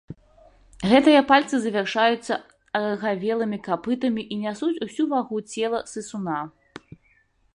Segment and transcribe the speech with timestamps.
[0.91, 2.33] Гэтыя пальцы завяршаюцца
[2.79, 6.39] арагавелымі капытамі і нясуць усю вагу цела сысуна.